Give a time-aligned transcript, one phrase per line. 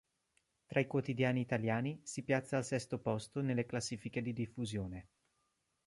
[0.65, 5.07] Tra i quotidiani italiani, si piazza al sesto posto nelle classifiche di diffusione.